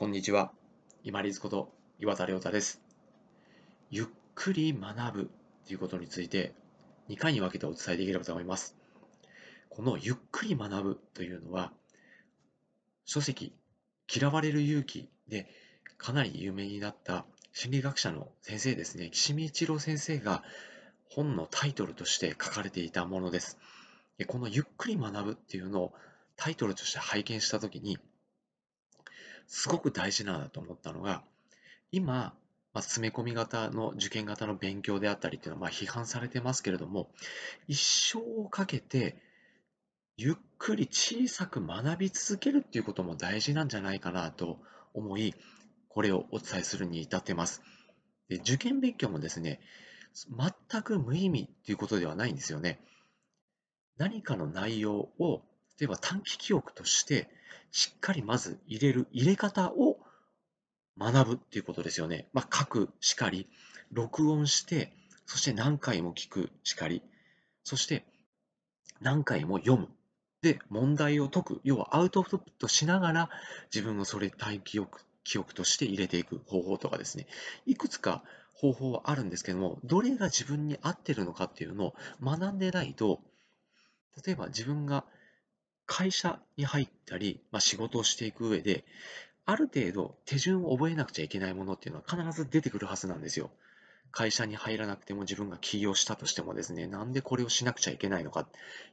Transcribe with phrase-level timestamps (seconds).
[0.00, 0.50] こんにちは。
[1.04, 2.80] 今立こと岩田亮太です。
[3.90, 5.30] ゆっくり学ぶ
[5.66, 6.54] ということについて
[7.10, 8.74] 2回に分けてお伝えできればと思います。
[9.68, 11.70] このゆっくり学ぶというのは
[13.04, 13.52] 書籍
[14.10, 15.46] 嫌われる勇気で
[15.98, 20.42] かなり有名になった心理学者の先生ですね、岸見一郎先生が
[21.10, 23.58] 本のタイトルとして書かれていたものです。
[24.28, 25.92] このゆっくり学ぶっていうのを
[26.36, 27.98] タイトルとして拝見したときに
[29.50, 31.22] すごく大事なんだと思ったのが、
[31.90, 32.34] 今、ま
[32.74, 37.10] あ、詰め込み型の受験型の勉強であったりっていうのはまあ批判されてますけれども、
[37.66, 39.16] 一生をかけて
[40.16, 44.60] ゆっくり小さく学び続けるっていうことも大事なんじゃないかなと
[44.94, 45.34] 思い、
[45.88, 47.60] これをお伝えするに至ってます。
[48.28, 49.60] で受験勉強もですね、
[50.70, 52.78] 全く無意味っていうことではないんですよね。
[53.98, 55.42] 何かの内容を、
[55.80, 57.28] 例えば短期記憶として
[57.72, 59.98] しっかりまず入れる入れ方を
[60.98, 62.28] 学ぶっていうことですよね。
[62.34, 63.48] まあ、書くしかり、
[63.90, 64.92] 録音して、
[65.24, 67.02] そして何回も聞くしかり、
[67.64, 68.04] そして
[69.00, 69.88] 何回も読む。
[70.42, 71.60] で、問題を解く。
[71.64, 73.30] 要はアウトプットしながら
[73.72, 77.26] 自分のそれ体記憶記憶として入れていく方法とかですね。
[77.66, 83.20] いくつか方法はあるんですけども、どれが自分に合ってるのかっていうのを学んでないと、
[84.24, 85.04] 例えば自分が
[85.92, 88.84] 会社に入ったり、まあ、仕事をしていく上で、
[89.44, 93.50] ある程度手順を覚えなくちゃいけないものっていうのは必ず出てくるはずなんですよ。
[94.12, 98.46] 会社に入らなくても自分が起業したとしてもですね、なんでこれをしなくちゃいけないのか、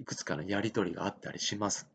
[0.00, 1.86] いくつかのやり取りがあったりします。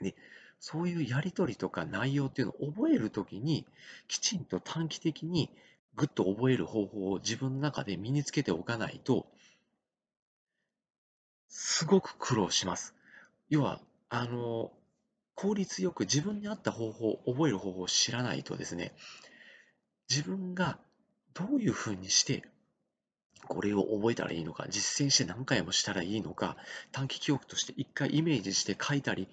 [0.00, 0.14] で、
[0.60, 3.66] そういうやり取りとか内容っていうのを覚えるときに、
[4.08, 5.50] きちんと短期的に
[5.94, 9.26] ぐっと覚える方法を自分の中で身につけておかないと、
[11.48, 12.94] すごく苦労します。
[13.50, 14.70] 要は、あの、
[15.34, 18.92] 効率よく自分に合った方法、覚える方法を知らないとですね、
[20.10, 20.78] 自分が
[21.32, 22.42] どういうふうにして
[23.48, 26.56] これを覚えたらいいのか、実践して何回もしたらいいのか、
[26.92, 29.28] 短期記憶として一回イメージして書いたり、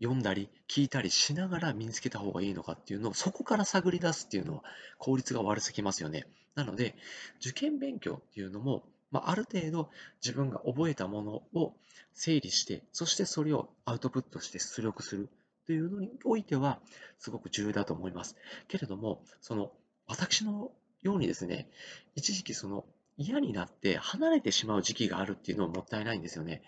[0.00, 4.62] 読んだり、聞いたりしながら身につけた方がいいのかっていうのを、そこから探り出すっていうのは
[4.98, 6.26] 効率が悪すぎますよね。
[6.54, 6.94] なので、
[7.40, 9.90] 受験勉強っていうのも、まあ、ある程度
[10.24, 11.74] 自分が覚えたものを
[12.12, 15.28] 整理して、そしてそれをアウトプットして出力する
[15.66, 16.80] というのにおいては、
[17.18, 18.36] すごく重要だと思います。
[18.68, 19.72] けれども、その、
[20.06, 21.68] 私のようにですね、
[22.14, 22.84] 一時期その
[23.16, 26.62] 嫌になって離れてしまう時期があるっていうのはもったいないんですよね。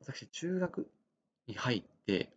[0.00, 0.88] 私、中学
[1.46, 2.32] に入って、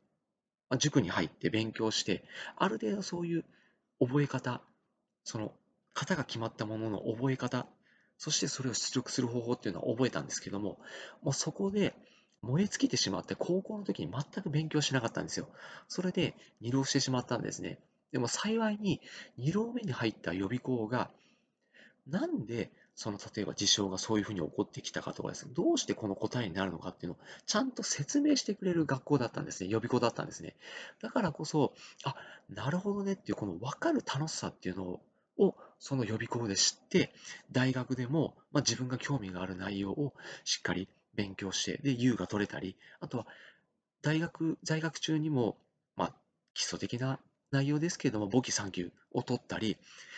[0.77, 2.23] 塾に入って勉強して、
[2.55, 3.45] ある程度そういう
[3.99, 4.61] 覚え方、
[5.23, 5.53] その
[5.93, 7.67] 型が決まったものの覚え方
[8.19, 10.77] そしてそれを出力する方法っていうのは覚えたんですけども、
[11.23, 11.95] もうそこで
[12.41, 15.47] 燃え尽きてしまって、高校の時に全く勉強しなかったんですよ。
[15.87, 17.79] それで二浪してしまったんですね。
[18.11, 18.99] でも幸いに
[19.37, 21.09] 二浪目に入った予備校が、
[22.07, 29.69] なんでその例えば事象がそういうふうに起こってきたかとかですね、どうしてこの答えになるのかっていうのをちゃんと説明してくれる学校だったんですね。
[29.69, 30.57] 予備校だったんですね。
[31.01, 32.15] だからこそ、あ、
[32.49, 35.01] なるほどねっていうこの分かる楽しさっていうのをを
[35.79, 37.13] その予備校で知って、
[37.51, 40.13] 大学でも、まあ、自分が興味がある内容を
[40.43, 43.27] しっかり勉強して、で、優が取れたり、あとは
[44.01, 45.57] 大学、在学中にも、
[45.95, 46.15] まあ、
[46.53, 47.19] 基礎的な
[47.51, 49.77] 内容ですけれども、簿記3級を取ったり、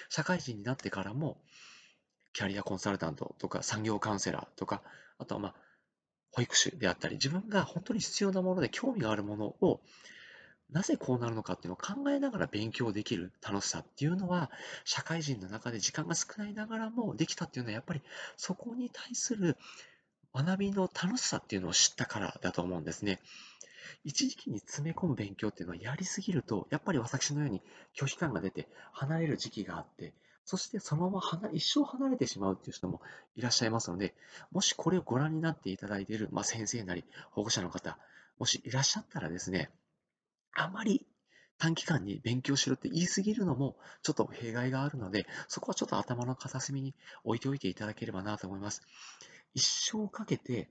[0.10, 1.38] 社会人になってからも、
[2.34, 4.82] キャリアコンサルタントとか産業カウンセラーとか、
[5.18, 5.56] あとはまあ、
[6.32, 9.82] 保育士であったり、自分が本当に必要なもので興味があるものを
[10.72, 14.50] なぜこうなるのかっていうのを考えながら勉強できる楽しさっていうのは、
[14.86, 18.02] 社会人の中で時間が少ないながらもできたっていうのは、やっぱり
[18.38, 19.58] そこに対する
[20.34, 23.20] 学びの楽しさっていうのを知ったからだと思うんですね。
[24.04, 27.62] 一時期に詰め込む勉強っていうのはやりすぎると、やっぱり私のように
[27.96, 30.14] 拒否感が出て離れる時期があって、
[30.46, 33.02] そしてそのまま一生離れてしまうっていう人も
[33.36, 34.16] いらっしゃいますので、
[34.52, 37.98] もしこれをご覧になっていただいている、まあ、先生なり保護者の方、
[38.40, 39.70] もしいらっしゃったらですね、
[40.54, 41.06] あまり
[41.58, 48.82] 短期間に勉強しろって言い過ぎるのもちょっと弊害があるので、そこはちょっと頭の片隅に置いておいていただければなと思います。
[49.54, 50.70] 一生かけて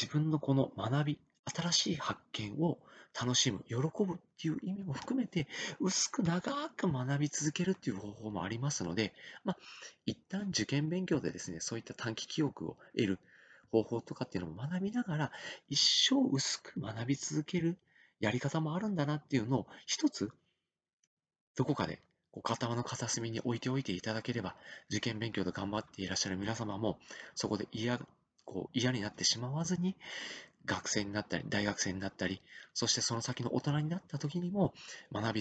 [0.00, 2.78] 自分のこの学び、新しい発見を
[3.18, 5.46] 楽しむ、喜ぶっていう意味も含めて、
[5.80, 9.12] 薄く長く学び続けるっていう方法もありますので、
[9.44, 9.56] まあ、
[10.04, 13.18] 一旦受験勉強でですね、そういった短期記憶を得る
[13.70, 15.32] 方法とかっていうのも学びながら、
[15.68, 17.78] 一生薄く学び続ける
[18.24, 20.30] やり方もあるんだなっていうのを一つ
[21.56, 22.00] どこかで
[22.32, 24.56] こう頭の片隅に置いておいていただければ
[24.90, 26.98] 受験勉強で頑張っていらっしゃる皆様も
[27.34, 28.00] そこで嫌
[28.44, 29.94] こう嫌になってしまわずに
[30.66, 32.40] 学生になったり大学生になったり
[32.72, 34.72] そしてその先の大人になった時にも
[35.12, 35.32] 学び